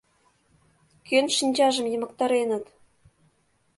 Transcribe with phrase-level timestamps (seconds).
[1.07, 2.65] Кӧн шинчажым йымыктареныт?